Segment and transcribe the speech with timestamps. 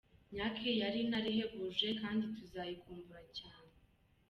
[0.33, 3.73] "Nyack yari intare ihebuje kandi tuzayikumbura cyane.